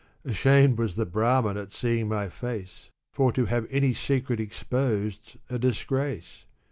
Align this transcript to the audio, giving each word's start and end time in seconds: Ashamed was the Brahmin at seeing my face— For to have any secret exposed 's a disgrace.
Ashamed 0.25 0.79
was 0.79 0.95
the 0.95 1.05
Brahmin 1.05 1.57
at 1.57 1.71
seeing 1.71 2.07
my 2.09 2.27
face— 2.27 2.89
For 3.13 3.31
to 3.33 3.45
have 3.45 3.67
any 3.69 3.93
secret 3.93 4.39
exposed 4.39 5.33
's 5.35 5.37
a 5.47 5.59
disgrace. 5.59 6.45